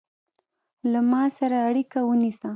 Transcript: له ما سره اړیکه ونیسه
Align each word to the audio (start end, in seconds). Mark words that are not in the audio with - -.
له 0.91 0.99
ما 1.11 1.23
سره 1.37 1.57
اړیکه 1.69 1.99
ونیسه 2.03 2.49